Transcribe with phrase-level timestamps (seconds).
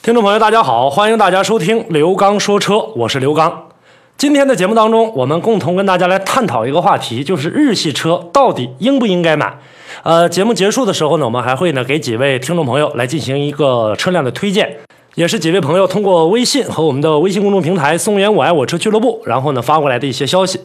[0.00, 3.68] 听众朋友，大家好，欢迎大家收听刘刚说车，我是刘刚。
[4.16, 9.58] 今天的节目当中，我们共同跟大家来探讨一个话题，就是日系车到底应不应该买。
[10.02, 14.78] 呃，节目结束的时候呢，我们还会呢给几位听众朋友来进行一个车辆的推荐，
[15.14, 20.58] 也是几位朋友通过微信和我们的微信公众平台“松原我爱我车俱乐部”，然后呢发过来的一些消息。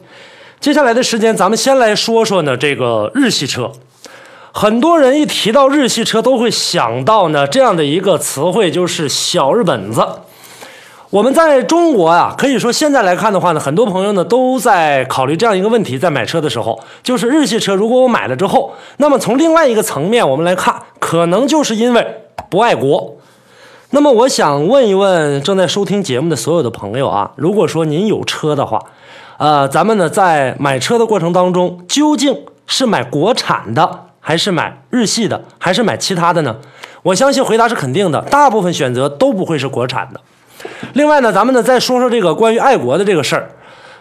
[0.59, 3.71] 接下来的时间，咱们先来说说呢这个日系车。
[4.59, 10.03] 很多人一提到日系车，都会想到呢这样的一个词汇，就是小日本子。
[11.11, 23.15] 我们在中国啊，可以说现在来看的话呢，很多朋友呢都在考虑这样一个问题，在买车的时候，就是日系车如果我买了之后，那么从另外一个层面我们来看，可能就是因为不爱国。
[23.91, 28.81] 那么我想问一问正在收听节目的所有的朋友啊，如果说您有车的话，
[29.37, 34.06] 呃，咱们呢在买车的过程当中，究竟是买国产的？
[34.27, 36.53] 还是买日系的，还是买其他的呢？
[37.01, 40.19] 我相信回答是肯定的，大部分选择都不会是国产的。
[40.91, 43.49] 另外呢，咱们呢再说说这个关于爱国的这个事儿。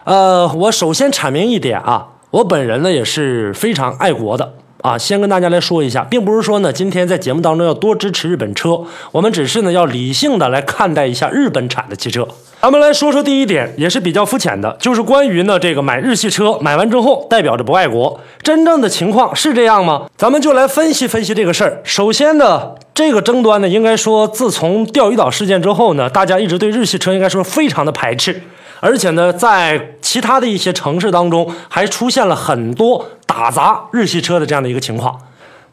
[0.03, 4.55] 呃，我首先阐明一点啊，我本人呢也是非常爱国的。
[4.83, 8.83] 啊，先跟大家来说一下，并不是说呢，今天在节目当中要多支持日本车，
[9.13, 12.27] 我们只是呢要理性的来看待一下日本产的汽车。
[12.63, 20.07] 咱们来说说第一点，也是比较肤浅的，就是关于呢这个买日系车买完之后代表着不爱国，真正的情况是这样吗？
[20.17, 21.81] 咱们就来分析分析这个事儿。
[21.85, 28.43] 首先呢，这个争端呢，应该说自从钓鱼岛事件之后呢，大家一直对日系车应该说非常的排斥。
[28.81, 35.15] 而且呢，在其他的一些城市当中，还出现了很多打砸日系车的这样的一个情况。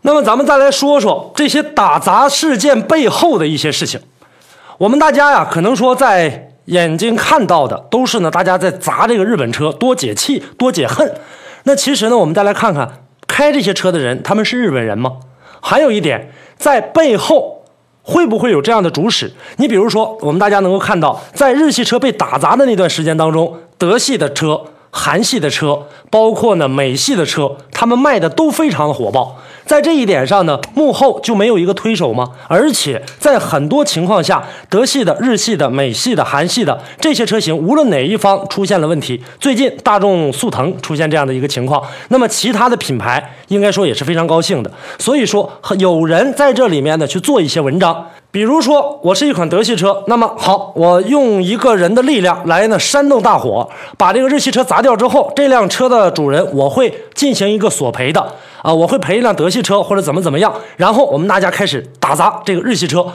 [0.02, 3.98] 那么，咱们再来说说这些打砸事件背后的一些事情。
[4.78, 11.10] 我们大家呀，可能说在眼睛看到的都是呢，大家在砸这个日本车，多解气，多解恨。
[11.64, 15.14] 那其实呢，我们再来看看开这些车的人，他们是日本人吗？
[15.62, 17.64] 还有一点，在背后。
[18.06, 19.32] 会不会有这样的主使？
[19.56, 24.62] 你比如说，我们大家能够看到，在日系车被打砸的那段时间当中，德系的车。
[24.96, 29.36] 韩系的车，包括呢美系的车，他们卖的都非常的火爆。
[29.66, 32.32] 在这一点上呢，幕后就没有一个推手吗？
[32.48, 44.70] 而且在很多情况下，德系的、日系的、美系的、韩系的这些车型，无论哪一方出现了问题，最近大众速腾出现这样的一个情况，那么其他的品牌应该说也是非常高兴的。
[45.00, 45.50] 所以说，
[45.80, 48.06] 有人在这里面呢去做一些文章。
[48.34, 58.20] 比如说，我是一款德系车，那么好，我用一个人的力量来呢煽动大火，把这个日系车砸掉之后，这辆车的主人我会进行一个索赔的
[58.64, 63.06] 啊，我会赔一辆德系车或者怎么怎么样，然后我们大家开始打砸这个日系车，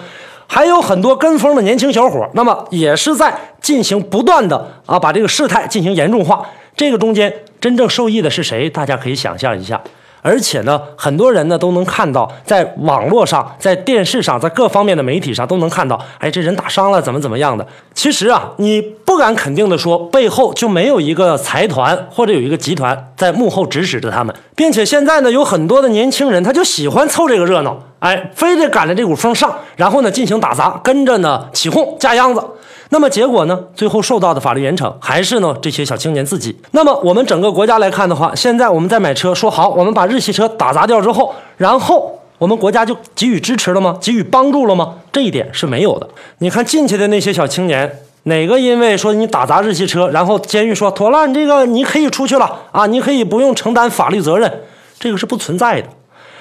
[0.47, 6.47] 还有很多跟风的年轻小伙，那么也是在进行不断的啊把这个事态进行严重化，
[6.77, 8.71] 这个中间真正受益的是谁？
[8.71, 9.83] 大家可以想象一下。
[10.23, 17.67] 而且呢，很多人呢都能看到，在网络上、在电视上、在各方面的媒体上都能看到，哎，这人打伤了，怎么怎么样的。
[17.95, 32.43] 其实啊，你不敢肯定的说，背后就没有一个财团或者有一个集团在幕后指使着他们，并且现在呢，有很多的年轻人他就喜欢凑这个热闹，哎，非得赶着这股风上，然后呢进行打砸，跟着呢起哄架秧子。
[32.91, 33.59] 那么结果呢？
[33.75, 36.59] 最后受到的法律严惩还是呢这些小青年自己。
[36.71, 43.99] 那么我们整个国家来看的话，现在我们在买车，说好我们把日系车打砸掉之后，然后我们国家就给予支持了吗？
[44.01, 44.95] 给予帮助了吗？
[45.13, 46.09] 这一点是没有的。
[46.39, 54.63] 你看进去的那些小青年，哪个因为说你打砸日系车，然后监狱说妥了，你这个你可以出去了啊，你可以不用承担法律责任，
[54.99, 55.89] 这个是不存在的。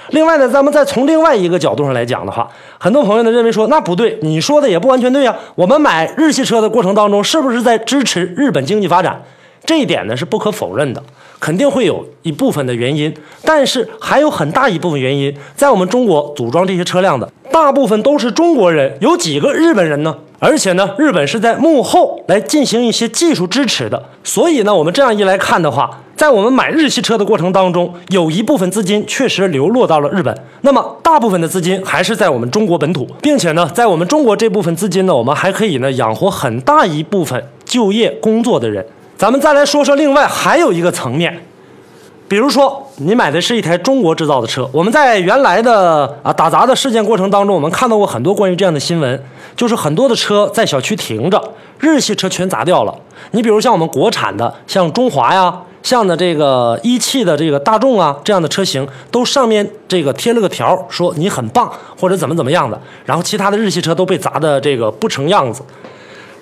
[0.09, 5.35] 另外呢，咱们再从另外一个角度上来讲的话，很多朋友呢认为说那不对，你说的也不完全对呀。
[5.55, 9.21] 我们买日系车的过程当中，是不是在支持日本经济发展？
[9.65, 11.03] 这一点呢是不可否认的，
[11.41, 13.13] 肯定会有一部分的原因，
[13.43, 20.15] 但是还有很大一部分原因，在我们中国组装这些车辆的大部分都是中国人，有几个日本人呢？
[20.39, 38.83] 而且呢，日本是在幕后来进行一些技术支持的，所以呢，我们这样一来看的话，在我们买日系车的过程当中，有一部分资金确实流落到了日本，那么大部分的资金还是在我们中国本土，并且呢，在我们中国这部分资金呢，我们还可以呢养活很大一部分就业工作的人。
[39.15, 41.39] 咱们再来说说另外还有一个层面。
[42.27, 49.23] 比如说，你买的是一台中国制造的车，我们在原来的啊打砸的事件过程当中，我们看到过很多关于这样的新闻，
[49.55, 51.41] 就是很多的车在小区停着，
[51.79, 52.93] 日系车全砸掉了。
[53.31, 65.61] 你比如像我们国产的，像中华呀，像的这个一汽的这个大众啊这样的车型，都上面这个贴了个条，说你很棒或者怎么怎么样的，然后其他的日系车都被砸的这个不成样子。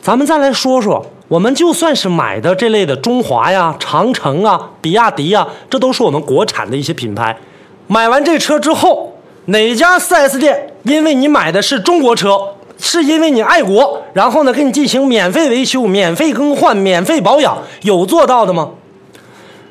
[0.02, 7.38] 咱们再来说说，我们就算是买的这类的中华呀、长城啊、比亚迪呀，这都是我们国产的一些品牌。
[7.86, 9.16] 买完这车之后，
[9.46, 12.40] 哪家 4S 店因为你买的是中国车，
[12.80, 18.72] 是因为你爱国，然后呢给你进行免费维修、免费更换、免费保养，有做到的吗？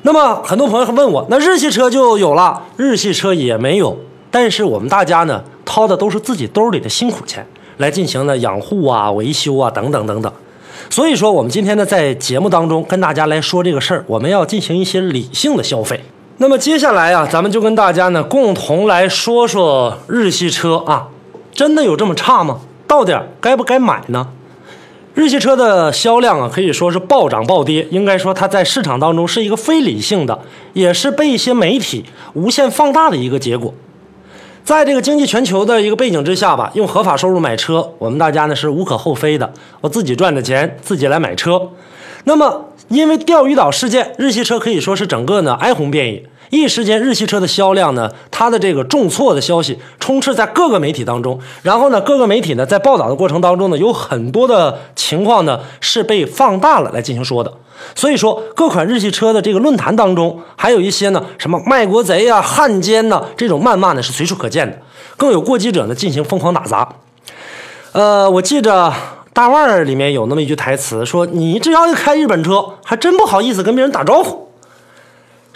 [0.05, 3.97] 那么很多朋友问我，那日系车就有了，日系车也没有。
[4.29, 7.43] 但是我们大家呢掏的都是自己兜里的辛苦钱
[7.77, 10.31] 来进行呢养护啊、维修啊等等等等。
[10.91, 16.03] 所以说，我们今天呢在节目当中跟大家来说这个事儿，我们要进行一些理性的消费。
[16.37, 21.07] 那么接下来啊，咱们就跟大家呢共同来说说日系车啊，
[21.51, 22.59] 真的有这么差吗？
[22.85, 24.27] 到底该不该买呢？
[25.15, 27.87] 日系车的销量啊，可以说是暴涨暴跌。
[27.89, 30.37] 应该说，它在市场当中是一个非理性的，
[30.73, 32.03] 也是被一些媒体
[32.33, 33.73] 无限放大的一个结果。
[34.65, 39.53] 在这个经济全球的一个背景之下吧，用合法收入买车，我们大家呢是无可厚非的。
[39.79, 41.69] 我自己赚的钱，自己来买车。
[42.25, 46.21] 那么，因为钓鱼岛事件，日系车可以说是整个呢哀鸿遍野。
[46.55, 51.39] 一时间，日系车的销量呢，它的这个重挫的消息充斥在各个媒体当中。
[51.61, 57.51] 然后呢，各个媒体呢在报道的过程当中呢，有很多的情况呢是被放大了来进行说的。
[57.93, 64.77] 所以说，各款日系车的这个论坛当中，还有一些呢什么卖国贼呀、汉奸呐这种谩骂呢是随处可见的。
[65.17, 66.87] 更有过激者呢进行疯狂打砸。
[67.91, 68.93] 呃，我记着
[69.33, 74.44] 大腕儿里面有那么一句台词，说你只要一开日本车，还真不好意思跟别人打招呼。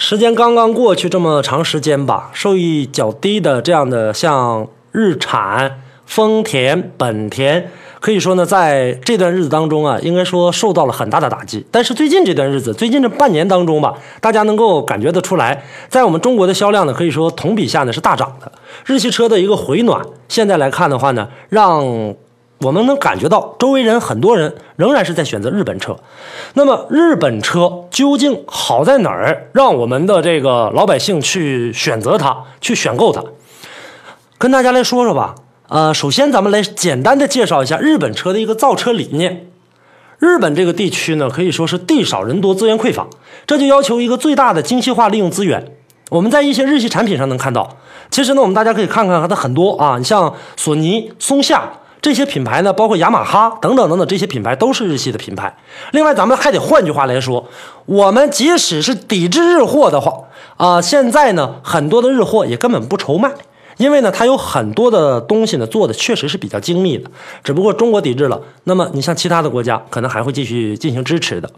[0.01, 7.69] 时间刚刚过去这么长时间吧，收益较低的这样的像日产、丰田、本田，
[7.99, 11.65] 可以说呢，在这段日子当中啊，应该说受到了很大的打击。
[11.69, 18.49] 但是最近这段日子，最近这半年当中吧，大家能够感觉得出来，在我们中国的销量呢，可以说同比下呢是大涨的。
[18.85, 22.15] 日系车的一个回暖，现在来看的话呢，让。
[22.61, 25.95] 我们能感觉到，周围人很多人仍然是在选择日本车。
[26.55, 33.23] 那么，日本车究竟好在哪儿，让我们的这个老百姓去选择它，去选购它？
[34.37, 35.35] 跟大家来说说吧。
[35.69, 39.47] 呃，首先咱们来简单的介绍一下日本车的一个造车理念。
[40.17, 43.07] 日本这个地区呢，可以说是地少人多，资源匮乏，
[43.47, 45.77] 这就要求一个最大的精细化利用资源。
[46.09, 47.77] 我们在一些日系产品上能看到，
[48.11, 51.71] 其实呢，我们大家可以看看它的很多啊，你像索尼、松下。
[52.01, 55.53] 这些品牌呢，包括雅马哈等等等等，这些品牌都是日系的品牌。
[55.91, 57.45] 另外，咱们还得换句话来说，
[57.85, 60.13] 我们即使是抵制日货的话，
[60.55, 63.29] 啊，现在呢，很多的日货也根本不愁卖，
[63.75, 67.11] 因为呢，它有很多的东西呢，做的确实是比较精密的。
[67.43, 71.51] 只不过中国抵制了，那么你像其他的国家，可能还会继续进行支持的，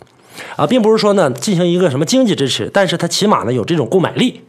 [0.55, 4.41] 啊，并不是说呢进行一个什么经济支持，但是它起码呢有这种购买力。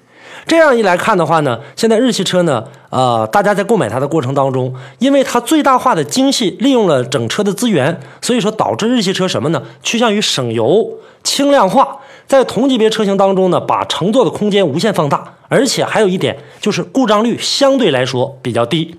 [0.47, 9.63] 这样一来看的话呢，现在日系车呢，呃，大家在购买它的过程当中，因为它最大化的精细利用了整车的资源，所以说导致日系车什么呢？
[9.83, 18.95] 趋向于省油、轻量化，在同级别车型当中呢，把乘坐的空间无限放大，而且还有一点就是故障率相对来说比较低。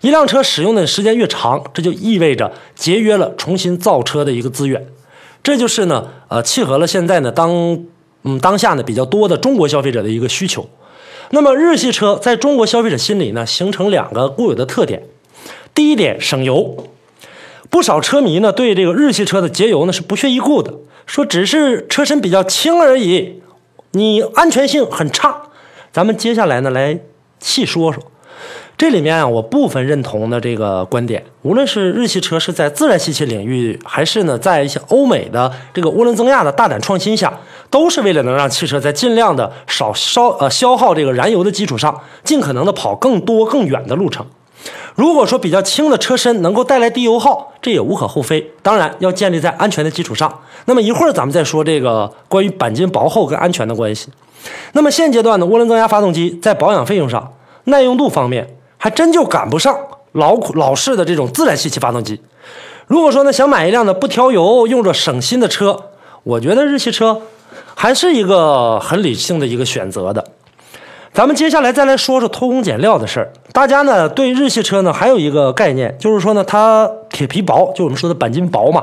[0.00, 4.86] 一辆车使用的时间越长，这就意味着节约了重新造车的一个资源，
[5.42, 7.50] 这就是呢，呃，契合了现在呢当
[8.22, 10.66] 嗯当下呢比较多的中国消费者的一个需求。
[11.34, 15.02] 那么日系车在中国消费者心里呢，形成两个固有的特点。
[15.74, 16.86] 第一点，省油。
[17.68, 20.72] 不少车迷呢对这个日系车的节油呢是不屑一顾的，
[21.06, 23.42] 说只是车身比较轻而已，
[23.90, 25.42] 你安全性很差。
[25.92, 27.00] 咱们接下来呢来
[27.40, 28.00] 细说说。
[28.76, 37.32] 这里面啊，我部分认同的这个观点，无论是日系车是在自然吸气领域，还是呢在一些欧美的这个涡轮增压的大胆创新下，
[37.70, 44.26] 都是为了能让汽车在尽量的少烧呃消耗这个燃油的基础上，尽可能的跑更多更远的路程。
[44.96, 48.50] 如果说比较轻的车身能够带来低油耗，这也无可厚非。
[48.60, 50.40] 当然要建立在安全的基础上。
[50.64, 54.08] 那么一会儿咱们再说这个关于钣金薄厚跟安全的关系。
[54.72, 57.32] 那么现阶段的涡轮增压发动机在保养费用上、
[57.64, 58.56] 耐用度方面。
[58.84, 59.74] 还真就赶不上
[60.12, 62.20] 老老式的这种自然吸气发动机。
[62.86, 65.84] 如果说呢想买一辆呢不挑油、用着省心的车，
[66.22, 67.22] 我觉得日系车
[67.74, 70.22] 还是一个很理性的一个选择的。
[71.14, 73.32] 咱们接下来再来说说偷工减料的事儿。
[73.54, 78.82] 大家呢对日系车呢还有一个概念，就是说呢它铁皮薄，就我们说的钣金薄嘛。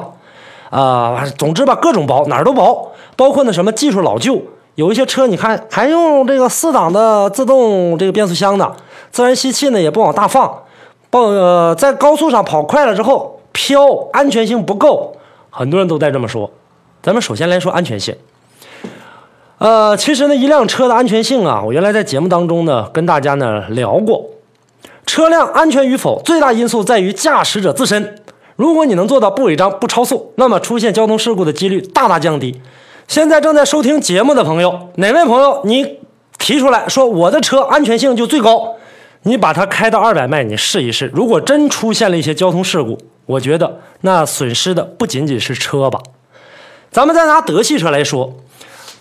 [0.71, 4.41] 啊，总之吧各种薄哪儿都薄，包括呢什么技术老旧，
[4.73, 8.75] 有一些车你看还用这个四档的自动这个变速箱呢。
[9.11, 10.63] 自然吸气呢也不往大放，
[11.09, 15.15] 报呃在高速上跑快了之后飘，安全性不够，
[15.49, 16.49] 很多人都在这么说。
[17.03, 18.15] 咱们首先来说安全性，
[19.57, 24.23] 呃，其实呢一辆车的安全性啊，我原来在节目当中呢跟大家呢聊过，
[25.05, 28.15] 车辆安全与否最大因素在于驾驶者自身。
[28.55, 32.61] 如果你能做到不违章不超速，那么出现交通事故的几率大大降低。
[33.07, 35.97] 现在正在收听节目的朋友，哪位朋友你
[36.37, 38.75] 提出来说我的车安全性就最高？
[39.23, 42.97] 你把它开到二百迈，你试一试，如果真出现了一些交通事故，
[43.27, 45.99] 我觉得那损失的不仅仅是车吧。
[46.89, 48.33] 咱们再拿德系车来说，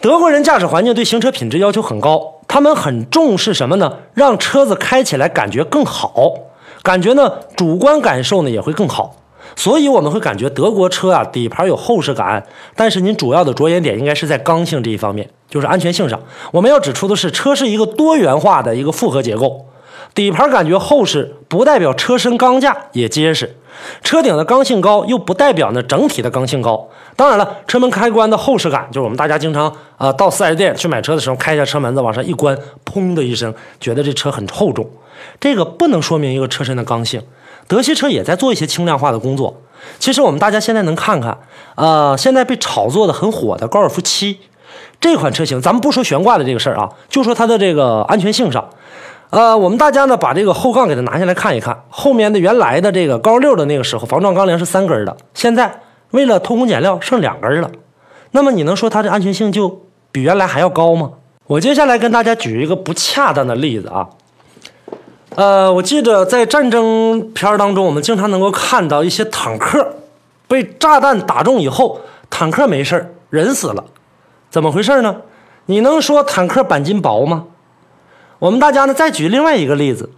[0.01, 3.97] 德国人驾驶环境对行车品质要求很高，他们很重视什么呢？
[4.13, 6.35] 让车子开起来感觉更好，
[6.83, 9.17] 感觉呢主观感受呢也会更好。
[9.57, 12.47] 所以我们会感觉德国车啊底盘有厚实感，
[12.77, 16.21] 但是您主要的着眼点应该是在刚性这一方面，就是安全性上。
[16.53, 19.67] 我们要指出的是，车是一个多元化的一个复合结构。
[20.15, 23.47] 底盘感觉厚实，不代表车身钢架也结实；
[24.03, 26.89] 车顶的刚性高，又不代表呢整体的刚性高。
[27.15, 34.89] 当然了，车门开关的厚实感，就是我们大家经常啊到 4S 店去买车的时候，开一下车门子往上一关，砰的一声，觉得这车很厚重。
[35.39, 37.23] 这个不能说明一个车身的刚性。
[37.69, 39.63] 德系车也在做一些轻量化的工作。
[40.01, 41.39] 其实我们大家现在能看看，
[41.77, 44.41] 呃，现在被炒作的很火的高尔夫七
[45.01, 48.69] 这款车型，咱们不说悬挂的这个事儿啊，就说它的这个安全性上。
[49.31, 57.71] 呃，我们大家呢把这个后杠给它拿下来看一看，后面的原来的这个高六的那个时候防撞钢梁是三根的，现在为了偷工减料剩两根了。
[58.33, 61.13] 那么你能说它的安全性就比原来还要高吗？
[61.47, 64.09] 我接下来跟大家举一个不恰当的例子啊。
[65.37, 69.95] 呃，我记得在战争片当中，我们经常能够看到一些坦克
[70.49, 73.85] 被炸弹打中以后，坦克没事人死了，
[74.51, 75.19] 怎么回事呢？
[75.67, 77.45] 你能说坦克钣金薄吗？
[78.41, 80.09] 我们大家呢，再举另外一个例子，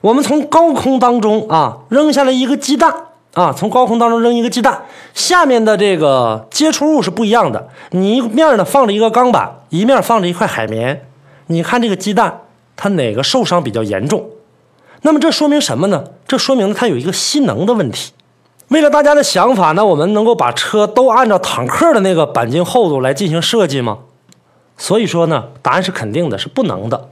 [0.00, 2.92] 我们从高空当中啊扔下来一个鸡蛋
[3.34, 4.82] 啊，从高空当中扔一个鸡蛋，
[5.14, 7.68] 下面的这个接触物是不一样的。
[7.92, 11.06] 你一面呢放着一个钢板，一面放着一块海绵，
[11.46, 12.40] 你看这个鸡蛋，
[12.74, 14.30] 它哪个受伤比较严重？
[15.02, 16.02] 那么这说明什么呢？
[16.26, 18.10] 这说明它有一个吸能的问题。
[18.68, 23.98] 为了大家的想法呢，我们能够把车都按照坦克的那个钣金厚度来进行设计吗？
[24.76, 27.10] 所以说呢，答案是肯定的，是不能的。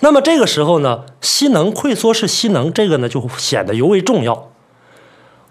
[0.00, 4.50] 那么这个时候呢，吸能溃缩式吸能，这个呢就显得尤为重要。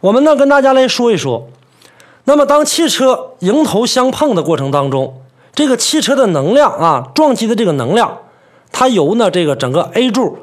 [0.01, 1.47] 我们呢跟大家来说一说，
[2.25, 5.21] 那么当汽车迎头相碰的过程当中，
[5.55, 8.19] 这个汽车的能量啊，撞击的这个能量，
[8.71, 10.37] 它由呢这个整个 A 柱、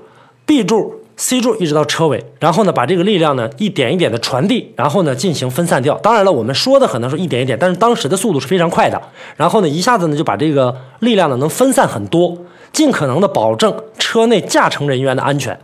[0.46, 5.94] B 柱、C 柱一直到车尾，然后呢把这个力量呢一点一点的传递，然后呢进行分散掉。
[5.98, 8.98] 当然了，我们说的可能是一点一点，但是当时的速度是非常快的，
[9.36, 12.34] 然后呢一下子呢就把这个力量呢能分散很多。
[12.72, 15.58] 尽可能的保证车内驾乘人员的安全。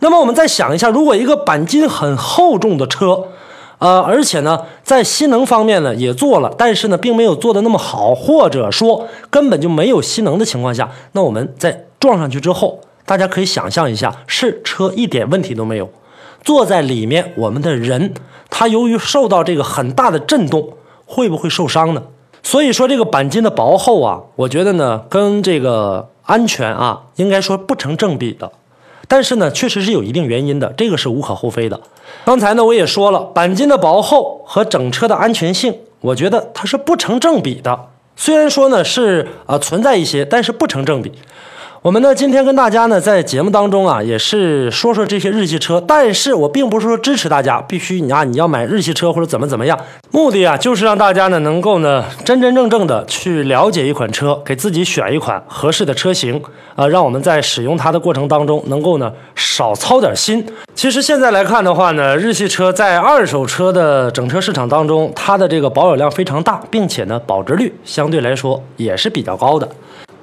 [0.00, 3.26] 那么我们再想一下，如果一个钣金很厚重的车，
[3.78, 15.90] 呃，而且呢在吸能方面呢也做了，但是呢并没有做的那么好，或者说根本就没有吸能的情况下，那我们在撞上去之后，大家可以想象一下，是车一点问题都没有，
[16.44, 18.14] 坐在里面我们的人，
[18.48, 20.74] 他由于受到这个很大的震动，
[21.06, 22.04] 会不会受伤呢？
[22.44, 26.08] 所以说这个钣金的薄厚啊，我觉得呢跟这个。
[26.26, 28.52] 安全啊，应该说不成正比的，
[29.08, 31.80] 但是呢，确实是有一定原因的，这个是无可厚非的。
[32.24, 37.88] 刚才呢，我也说了，钣金的薄厚和整车的安全性，我觉得它是不成正比的。
[38.14, 41.10] 虽然说呢是啊存在一些，但是不成正比。
[41.82, 49.78] 我们呢，今天跟大家呢，在节目当中啊，也是说说这些日系车，但是我并不是说支持大家必须你啊，你要买日系车或者怎么怎么样，
[50.10, 56.42] 目的啊，就是让大家呢，能够呢，真真正正的去了解一款车，给自己选一款合适的车型，
[56.76, 60.46] 啊，让我们在使用它的过程当中，能够呢，少操点心。
[60.74, 69.66] 其实现在来看的话呢，日系车在二手车的整车市场当中，它的这个保有量非常大，并且呢，保值率相对来说也是比较高的。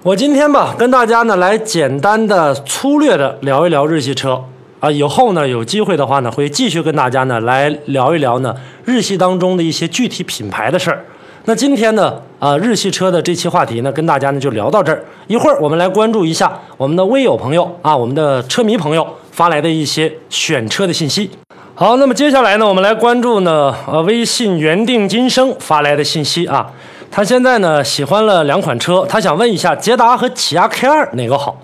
[0.03, 4.41] 我今天吧，跟大家呢来简单的、粗略的聊一聊日系车
[4.79, 4.91] 啊。
[4.91, 11.03] 以后呢有机会的话呢，会继续跟大家呢来聊一聊呢日系当中的一些具体品牌的事儿。
[11.45, 15.03] 那今天呢啊日系车的这期话题呢，跟大家呢就聊到这儿。
[15.25, 21.31] 一会儿我们来关注一下我们的微友朋友啊，我们的车迷朋友发来的一些选车的信息。
[21.73, 26.71] 好，那么接下来呢，我们来关注呢呃微信原定今生发来的信息啊。
[27.09, 31.59] 他现在呢喜欢了两款车，他想问一下捷达和起亚 K 二哪个好？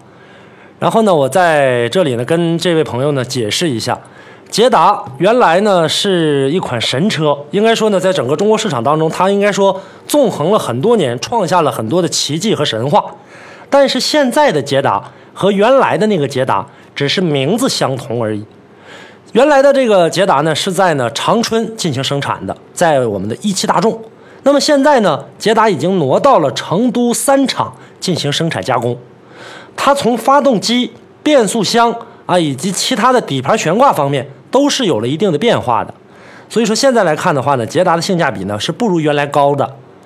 [0.79, 3.97] 然后呢，我在这里呢跟这位朋友呢解释一下，
[4.49, 13.05] 捷达原来呢是一款神车，应该说呢在整个中国市场当中，它应该说纵横了很多年，创下了很多的奇迹和神话。
[13.69, 18.43] 但是现在的捷达和原来的那个捷达只是名字相同而已。
[19.31, 24.01] 原来的这个捷达呢是在呢长春进行生产的，在我们的一汽大众。
[24.43, 28.97] 那么现在呢，捷达已经挪到了成都三厂进行生产加工。
[29.75, 30.91] 它从发动机、
[31.23, 31.95] 变速箱
[32.25, 35.93] 啊，以及其他的底盘悬挂方面，都是有了一定的变化的。
[36.49, 39.65] 所以说现在来看的话呢，捷达的性价比呢是不如原来高的。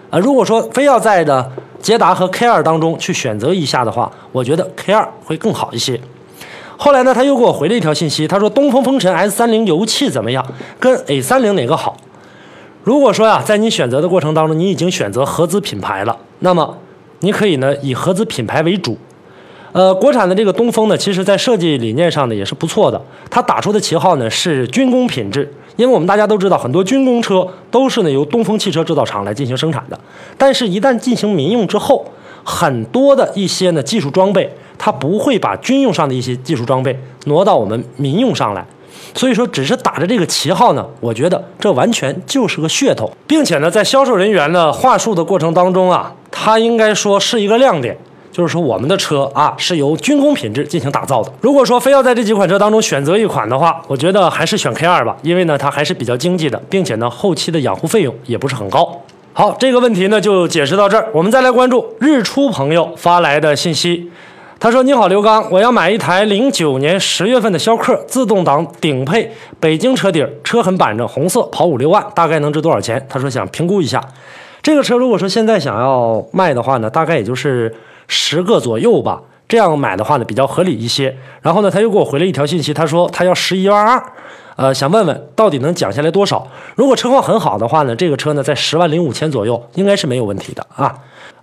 [0.10, 1.52] 啊，如果说非要在的
[1.82, 6.00] 捷达和 K2 当中去选择一下的话，我觉得 K2 会更好一些。
[6.78, 10.46] 后来呢，他又给我回了一条信息，他说东风风神 S 三零油气怎么样？
[10.80, 11.98] 跟 A 三零哪个好？
[12.88, 16.78] 如果说呀，在你选择的过程当中，你已经选择合资品牌了，那么
[17.20, 18.98] 你可以呢以合资品牌为主。
[19.74, 25.54] 呃，国产的这个东风呢，其实在设计理念上呢也是不错的，它打出的旗号呢是军工品质。
[25.76, 30.00] 因为我们大家都知道，很多军工车都是呢由东风汽车制造厂来进行生产的，
[30.38, 32.06] 但是，一旦进行民用之后，
[32.46, 38.66] 很多的一些呢技术装备，它不会把军用上的一些技术装备挪到我们民用上来。
[39.18, 47.98] 所以说，只是打着这个旗号呢，我觉得这完全就是个噱头，并且呢，在销售人员的话术的过程当中啊，它应该说是一个亮点，
[48.32, 51.34] 就是说我们的车啊是由军工品质进行打造的。
[51.42, 59.02] 如果说非要在这几款车当中选择一款的话，我觉得还是选 K 二吧，因为呢它还是比较经济的，并且呢后期的养护费用也不是很高。
[59.34, 64.12] 好，这个问题呢就解释到这儿，我们再来关注日出朋友发来的信息。
[64.60, 74.04] 他说：“你好，刘刚，我要买一台零九年十月份的逍客自动挡顶配北京车底，车很板正，红色，跑五六万，大概能值多少钱？”他说想评估一下，
[74.64, 77.74] 这个车如果说现在想要卖的话呢，大概也就是
[78.08, 81.16] 十个左右吧，这样买的话呢比较合理一些。
[81.42, 84.04] 然后呢，他又给我回了一条信息，他说他要十一万二。
[84.56, 86.48] 呃，想问问到底能讲下来多少？
[86.76, 90.94] 如果车况很好的话呢，这个车呢在十万零五千左右，应该是没有问题的啊。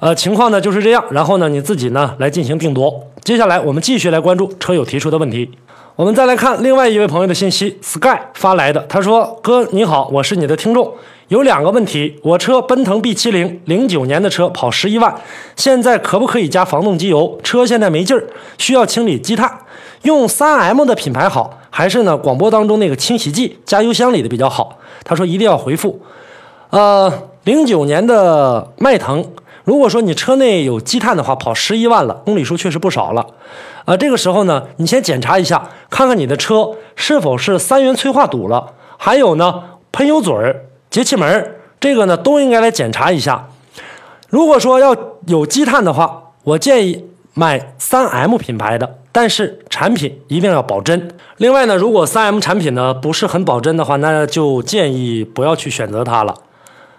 [0.00, 3.08] 呃，情况呢就是这样，然后呢你自己呢来进行定夺。
[3.22, 5.50] 接下来我们继续来关注车友提出的问题。
[5.96, 10.92] 我们再来看另外一位朋友的信息，Sky 发来的，他说：“哥你好，我是你的听众，
[11.28, 12.18] 有两个问题。
[12.22, 15.14] 我车奔腾 B 七零，零九年的车，跑十一万，
[15.56, 17.38] 现在可不可以加防冻机油？
[17.42, 18.24] 车现在没劲儿，
[18.58, 19.60] 需要清理积碳，
[20.02, 24.78] 用三 M 的品牌好。”还是呢，广播当中那个清洗剂加油箱里的比较好。
[25.02, 26.00] 他说一定要回复。
[26.70, 27.12] 呃，
[27.42, 29.24] 零九年的迈腾，
[29.64, 33.26] 如果说你车内有积碳的话，跑十一万了，公里数确实不少了。
[33.86, 43.48] 啊，这个时候呢，你先检查一下，看看你的车是否是三元催化堵了，还有呢，喷油嘴儿、节气门这个呢都应该来检查一下。
[44.28, 48.98] 如果说要有积碳的话，我建议买三 M 品牌的。
[49.10, 51.08] 但是产品一定要保真。
[51.38, 56.32] 另外呢，如果三 M 产品呢不是很保真的话，那就建议不要去选择它了。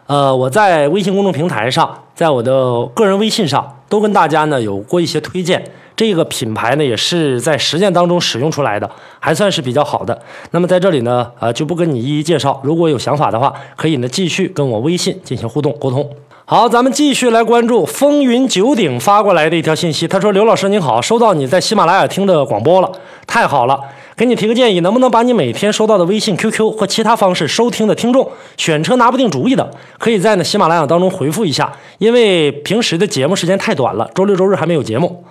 [0.08, 5.72] 呃，我在微信公众平台上，在我的个人微信上都跟大家呢有过一些推荐。
[5.95, 10.19] 这个品牌呢也是在实践当中使用出来的，还算是比较好的。
[10.51, 12.60] 那么在这里呢，呃，就不跟你一一介绍。
[12.63, 16.10] 如果有想法的话，可以呢继续跟我微信进行互动沟通。
[16.47, 20.08] 好，咱们继续来关注风云九鼎发过来的一条信息。
[20.08, 22.91] 他说：“刘老师您好，收到你在喜马拉雅听的广播了，
[23.25, 23.79] 太好了。
[24.15, 35.23] 给你提个建议，能不能把你每天收到的微信、QQ 或其他方式收听的听众，选车拿不定主意的，可以在呢喜马拉雅当中回复一下，因为平时的节目时间太短了，周六周日还没有节目。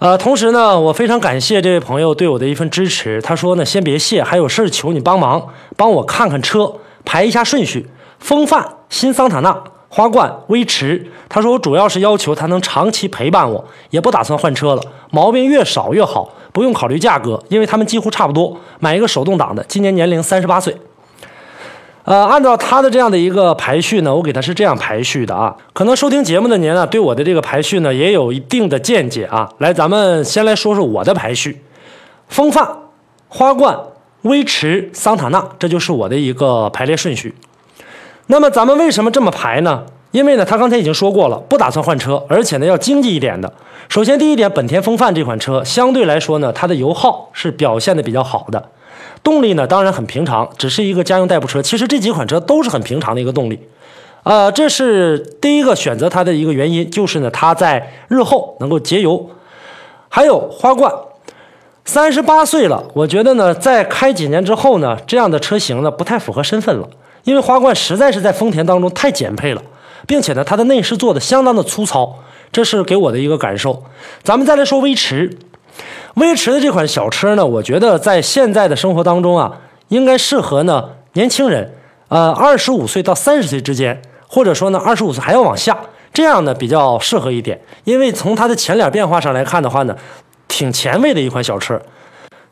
[0.00, 3.20] 呃，同时呢，我非常感谢这位朋友对我的一份支持。
[3.20, 6.72] 他说呢，先别谢，还有事儿求你帮忙，帮我看看车，
[7.04, 7.86] 排一下顺序。
[8.18, 18.56] 风范、新桑塔纳。”花冠、威驰，他说我主要是要求他能长期陪伴我，也不打算换车了，毛病越少越好，不用考虑价格，因为他们几乎差不多。
[18.78, 20.74] 买一个手动挡的，今年年龄三十八岁。
[22.04, 25.54] 呃，按照他的这样的一个排序呢，我给他是这样排序的啊。
[25.72, 29.48] 可能收听节目的您啊，对我的这个排序呢也有一定的见解啊。
[29.58, 31.62] 来，咱们先来说说我的排序：
[32.28, 32.66] 风范、
[33.28, 33.78] 花冠、
[34.22, 37.34] 威驰、桑塔纳，这就是我的一个排列顺序。
[38.26, 39.84] 那么咱们为什么这么排呢？
[40.12, 43.52] 因为呢，他刚才已经说过了，不打算换车，而且呢要经济一点的。
[43.88, 48.70] 首先第一点，本田锋范这款车相对来说呢，它的油耗是表现的比较好的，
[49.22, 51.60] 动力呢当然很平常，只是一个家用代步车。
[51.60, 53.58] 其实这几款车都是很平常的一个动力，
[54.22, 59.30] 呃，这是第一个选择它的一个原因，就是呢它在日后能够节油。
[60.08, 60.92] 还有花冠，
[61.84, 66.88] 三十八岁了，我觉得呢在开几年之后呢，这样的车型呢不太符合身份了。
[67.24, 69.62] 因为花冠实在是在丰田当中太简配了，
[70.06, 72.18] 并且呢，它的内饰做的相当的粗糙，
[72.50, 73.84] 这是给我的一个感受。
[74.22, 75.36] 咱们再来说威驰，
[76.14, 79.52] 威驰的这款小车呢，我觉得在现在的生活当中啊，
[79.88, 81.74] 应该适合呢年轻人，
[82.08, 85.76] 呃，二十五岁到三十岁之间，或者说呢二十五岁还要往下，
[86.12, 87.60] 这样呢比较适合一点。
[87.84, 89.96] 因为从它的前脸变化上来看的话呢，
[90.48, 91.80] 挺前卫的一款小车。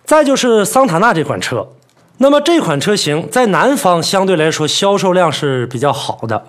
[0.05, 1.69] 再就是桑塔纳这款车。
[2.17, 6.47] 那么这款车型在南方相对来说销售量是比较好的，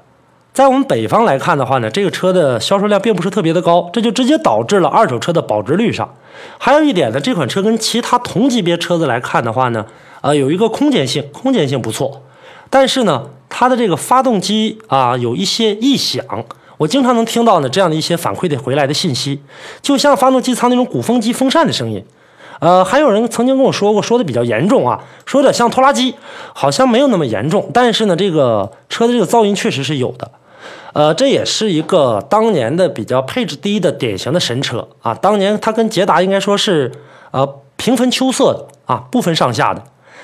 [0.54, 6.14] 在我们北方来看的话呢，这个车的销售量并不是特别的高，这就直接导致了二手车的保值率上。
[6.58, 9.86] 还有一点呢，这款车跟其他同级别车子来看的话呢，
[10.22, 12.24] 呃，有一个空间性，空间性不错，
[12.70, 16.26] 但是呢，它的这个发动机啊有一些异响，
[16.78, 19.42] 我经常能听到呢这样的一些反馈的回来的信息，
[19.82, 22.04] 就像发动机舱那种鼓风机风扇的声音。
[22.60, 26.14] 呃，还有人曾经跟我说过，说的比较严重啊，说有点像拖拉机，
[26.54, 30.30] 好像没有那么严重，但是呢，这个车的这个噪音确实是有的。
[30.92, 35.14] 呃，这也是一个当年的比较配置低的典型的神车啊。
[35.14, 36.92] 当年它跟捷达应该说是
[37.32, 39.82] 呃平分秋色的啊，不分上下的。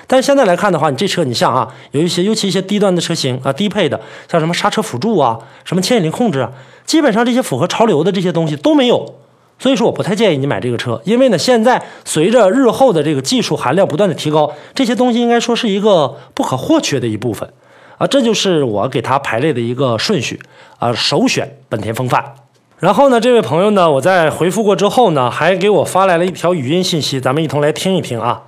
[0.07, 6.51] 但是现在来看的话，你这车你像啊，有一些尤其一些低端的车型啊，低配的，像什么刹车辅助啊，什么牵引力控制啊，
[6.85, 9.15] 基本上这些符合潮流的这些东西都没有。
[9.57, 17.53] 所以说，我不太建议你买这个车，因为呢，现在随着日后的这个技术含量不断的提高，这些东西应该说是一个不可或缺的一部分。
[17.97, 20.41] 啊，这就是我给它排列的一个顺序
[20.79, 22.35] 啊，首选本田锋范。
[22.77, 28.43] 然后呢，这位朋友呢，我在回复过之后呢，还给我发来了一条语音信息，咱们一同来听一听啊。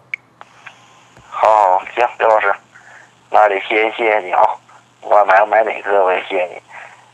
[1.30, 2.54] 好，行，刘老师，
[3.32, 4.42] 那得谢谢谢你啊，
[5.02, 6.62] 我买买哪个我也谢谢你。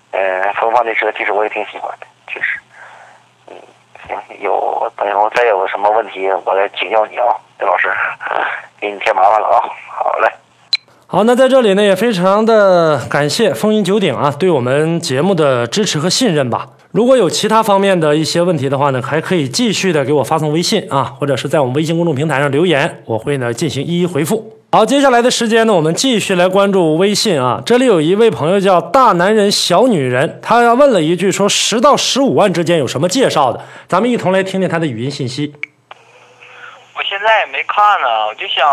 [0.10, 2.60] 嗯，锋范这车其实我也挺喜欢的，确实。
[4.08, 7.26] 行，有等以后再有什么问题，我再请教你啊，
[7.60, 7.88] 刘老师，
[8.80, 9.62] 给你添麻烦了啊。
[9.92, 10.30] 好嘞。
[11.08, 16.70] 好，那在这里呢，也非常的感谢风云九鼎啊，对我们节目的支持和信任吧。
[16.92, 24.58] 如果有其他方面的一些问题的话呢，还可以继续的给我发送微信啊，或者是在我们微信公众平台上留言，我会呢进行一一回复。
[24.74, 27.62] 好，接下来的时间呢，我们继续来关注微信啊。
[27.64, 33.62] 这里有一位朋友叫大男人小女人，他要问了一句，说十到十五万之间有什么介绍的？
[33.88, 35.54] 咱们一同来听听他的语音信息。
[36.98, 38.66] 我现在也没看呢，我就想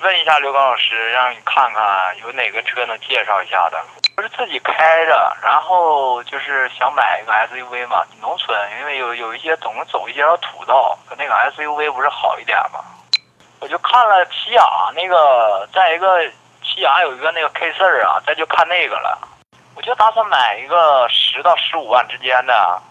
[0.00, 1.84] 问一下刘刚老师，让你看看
[2.24, 3.76] 有哪个车能介绍一下的。
[4.16, 12.80] 不是自己开着，然后就是想买一个 SUV 嘛，农村因为有有一些总走一些土道，那个 SUV 不是好一点吗？
[13.60, 16.26] 我就看了起亚那个，再一个
[16.62, 19.18] 起亚有一个那个 K 四啊，再就看那个了。
[19.74, 22.82] 我就打算买一个十到十五万之间的。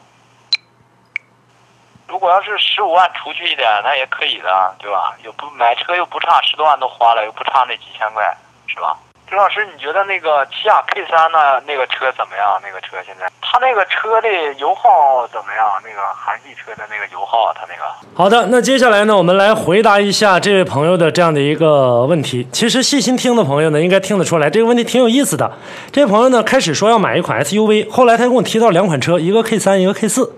[2.08, 5.16] 如果要是十五万出去一点，那也可以的，对吧？
[5.24, 8.36] 又不买车又不差十多万都花了，又不差那几千块，
[8.68, 8.98] 是吧？
[9.30, 11.62] 陈老师，你觉得那个起亚 K 三呢？
[11.68, 12.60] 那个车怎么样？
[12.66, 15.70] 那个车现在，它那个车的油耗怎么样？
[15.86, 17.84] 那个韩系车的那个油耗，它那个。
[18.16, 22.48] 好的，那接下来呢，我们来回答一下这位朋友的这样的一个问题。
[22.52, 25.52] 其实细心听的朋友呢，应该听得出来，这个问题挺有意思的。
[25.92, 30.34] 这位朋友呢，开始说要买一款 SUV，后来他跟我提到两款车，一个 K 三，一个 K 四。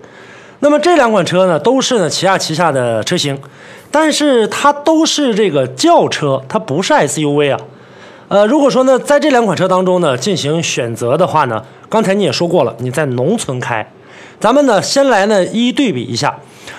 [0.60, 3.42] 那么这两款车呢，都是呢起亚旗下的车型，
[3.90, 7.60] 但是它都是这个轿车，它不是 SUV 啊。
[8.32, 13.86] 呃，如果说呢，在这两款车当中呢进行选择的话呢，刚才你也说过了，你在农村开，
[14.40, 16.34] 咱们呢先来呢一一对比一下。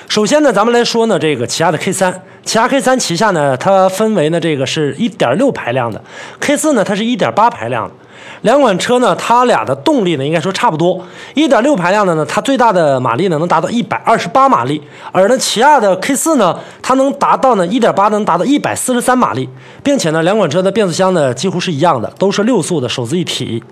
[0.09, 6.03] 首先呢，咱们来说呢这个起亚的 K 三，起亚 K 三旗下呢它分为呢这个是一点六排量的
[6.41, 7.95] ，K 四呢它是一点八排量的。
[8.43, 11.01] 两款车呢，它俩的动力呢，应该说差不多。
[11.35, 14.83] 一点六排量的呢，它最大的马力呢能达到一百二十八马力，
[15.13, 19.49] 而呢起亚的 K 四呢，它能达到呢一点八能达到一百四十三马力，
[19.83, 23.63] 并且呢两款车的变速箱呢几乎是一样的，都是六速的手自一体。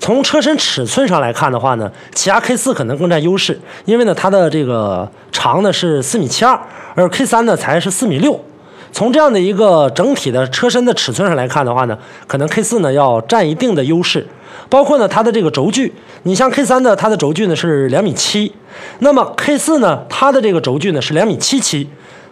[0.00, 6.58] 从车身尺寸上来看的话呢，起亚 K 四可能更占优势，因为呢它的这个长呢是四米七二，
[6.94, 8.40] 而 K 三呢才是四米六。
[8.90, 11.96] 从这样的一个整体的车身的尺寸上来看的话呢，
[12.26, 14.26] 可能 K 四呢要占一定的优势，
[14.68, 15.92] 包括呢它的这个轴距，
[16.24, 18.52] 你像 K 三的它的轴距呢是两米七，
[19.00, 21.88] 那么 K 四呢它的这个轴距呢是两米七七，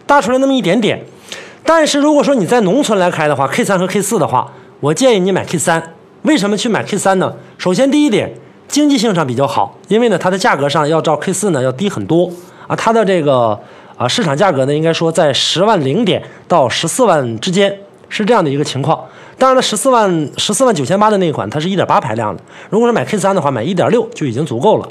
[0.07, 1.05] 大出来那么一点点。
[1.64, 5.95] 但是如果说你在农村来开的话，K 三和 K 四的话，我建议你买 K 三。
[6.23, 7.35] 为什么去买 K 三呢？
[7.59, 8.35] 首先第一点，
[8.66, 12.33] 经济性上比较好，因为呢它的价格上要照 K 四呢要低很多
[12.66, 13.61] 啊，它的这个。
[13.97, 17.79] 啊，市场价格呢，应该说在十万零点到十四万之间，
[18.09, 19.03] 是这样的一个情况。
[19.39, 22.43] 当然了，十四万十四万九千八的那一款，它是一点八排量的。
[22.71, 24.89] 如果是买 K 三的话，买一点六就已经足够了。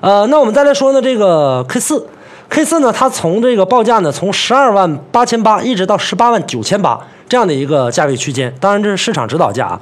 [0.00, 2.06] 呃，那我们再来说呢，这个 K 四
[2.48, 6.98] ，K 四呢，它从这个报价呢，从十二万八千八一直到十八万九千八
[7.28, 8.54] 这样的一个价位区间。
[8.58, 9.80] 当然这是市场指导价啊。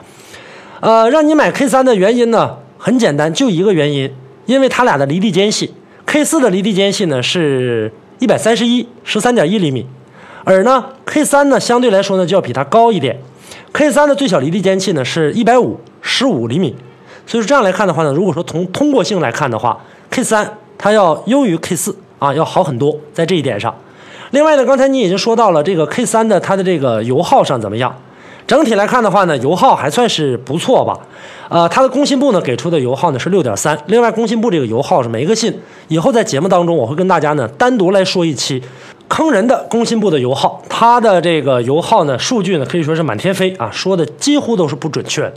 [0.81, 4.13] 呃，让你买 K 三的原因呢，很简单，就一个原因，
[4.47, 5.75] 因为它俩的离地间隙
[6.07, 7.93] ，K 四的离地间隙呢是。
[8.19, 9.87] 一百三十一，十三点一厘米，
[10.45, 13.19] 而呢，K 三呢相对来说呢就要比它高一点
[13.73, 16.75] ，K 三的最小离地间隙呢是一百五十五厘米，
[17.27, 19.79] 所以说这样来看的话呢，如果说从通过性来看的话
[20.11, 23.75] ，K 三它要优于 K 四啊，要好很多在这一点上。
[24.31, 27.95] 另外呢，刚才你已经说到了这个 K 三的它的这个油耗上怎么样？
[28.49, 30.99] 整体来看的话呢，油耗还算是不错吧。
[31.51, 33.79] 呃，它的工信部呢给出的油耗呢是六点三。
[33.89, 35.55] 另外，工信部这个油耗是没个信。
[35.89, 38.63] 以后在节目当中，我会跟大家呢单独来说一期
[39.07, 40.63] 坑人的工信部的油耗。
[40.67, 45.35] 它的这个油耗呢数据呢可以说是满天飞啊，说的几乎都是不准确的。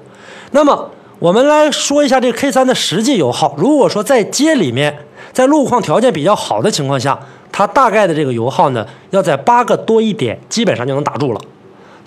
[0.52, 3.54] 那么我们来说一下这个 K 三的实际油耗。
[3.58, 4.98] 如果说在街里面，
[5.34, 7.20] 在路况条件比较好的情况下，
[7.52, 11.42] 它大概的这个油耗呢，要在八个多一点，基本上就能打住了。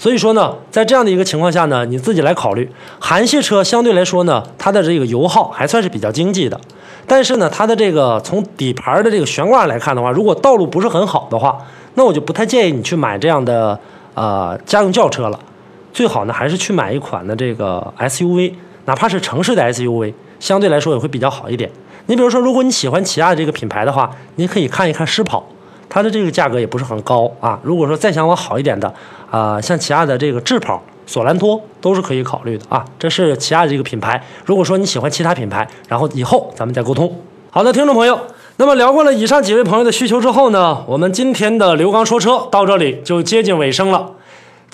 [0.04, 2.70] 所以说呢，在这样的一个情况下呢，你自己来考虑。
[3.00, 6.60] 韩系车相对来说呢，它的这个油耗还算是比较经济的，
[7.06, 11.56] 但是呢，它的这个从底盘的这个悬挂来看的话，如果道路不是很好的话，
[11.94, 13.80] 那我就不太建议你去买这样的
[14.12, 15.40] 呃家用轿车了。
[15.94, 18.52] 最好呢，还是去买一款的这个 SUV，
[18.84, 21.70] 哪怕是城市的 SUV，相对来说也会比较好一点。
[22.08, 25.46] 你比如说，如果你喜欢起亚这个品牌的话，你可以看一看狮跑。
[25.94, 27.56] 它的这个价格也不是很高啊。
[27.62, 28.92] 如果说再想往好一点的，
[29.30, 32.84] 啊，像起亚的这个智跑、索兰托都是可以考虑的啊。
[32.98, 34.20] 这是起亚的一个品牌。
[34.44, 37.16] 如果说你喜欢其他品牌，然后以后咱们再沟通。
[37.52, 38.18] 好的，听众朋友，
[38.56, 44.13] 那么聊过了以上几位朋友的需求之后呢，我们今天的刘刚说车到这里就接近尾声了。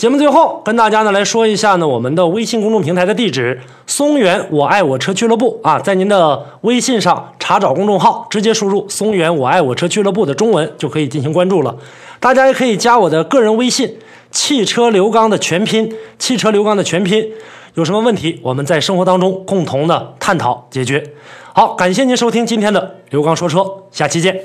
[0.00, 11.76] 节目最后跟大家呢来说一下呢，我们的微信公众平台的地址：松原我爱我车俱乐部啊，在您的微信上查找公众号，直接输入“松原我爱我车俱乐部”的中文就可以进行关注了。
[12.18, 13.98] 大家也可以加我的个人微信
[14.32, 17.30] “汽车刘刚”的全拼，“汽车刘刚”的全拼。
[17.74, 21.04] 有什么问题，我们在生活当中共同的探讨解决。
[21.52, 24.40] 好，感谢您收听今天的刘刚说车，下期见。